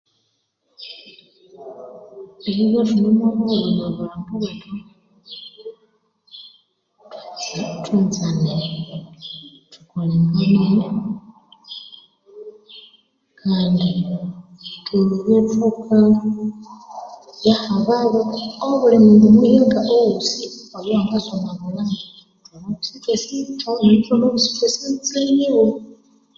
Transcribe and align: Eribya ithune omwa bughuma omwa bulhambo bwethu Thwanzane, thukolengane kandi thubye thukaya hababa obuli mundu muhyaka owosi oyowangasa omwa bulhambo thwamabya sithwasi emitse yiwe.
Eribya 2.47 2.81
ithune 2.85 3.07
omwa 3.11 3.27
bughuma 3.35 3.61
omwa 3.89 4.05
bulhambo 4.13 4.35
bwethu 4.41 4.71
Thwanzane, 7.83 8.55
thukolengane 9.71 10.85
kandi 13.41 13.89
thubye 14.85 15.37
thukaya 15.51 17.53
hababa 17.65 18.21
obuli 18.69 18.97
mundu 19.03 19.27
muhyaka 19.35 19.79
owosi 19.95 20.41
oyowangasa 20.75 21.29
omwa 21.37 21.51
bulhambo 21.59 21.97
thwamabya 22.43 23.13
sithwasi 24.41 24.67
emitse 24.87 25.19
yiwe. 25.35 25.65